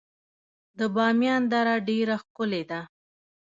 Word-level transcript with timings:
د 0.77 0.79
بامیان 0.95 1.41
دره 1.51 1.75
ډیره 1.87 2.15
ښکلې 2.23 2.63
ده 2.69 2.81